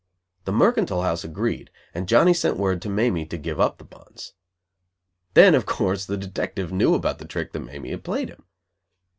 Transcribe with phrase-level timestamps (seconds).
[0.45, 4.33] The mercantile house agreed, and Johnny sent word to Mamie to give up the bonds.
[5.35, 8.43] Then, of course, the detective knew about the trick that Mamie had played him.